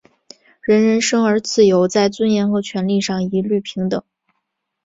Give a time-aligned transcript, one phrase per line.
[0.63, 4.03] 人人生而自由,在尊严和权利上一律平等。